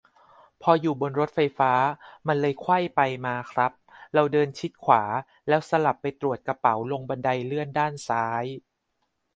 [0.61, 1.73] พออยู่บนรถไฟฟ้า
[2.27, 3.71] มันเลยไขว้ไปมาครับ
[4.13, 5.03] เราเดินชิดขวา
[5.47, 8.45] แล้วสลับไปตรวจกระเป๋าลงบันไดเลื่อนด้านซ้าย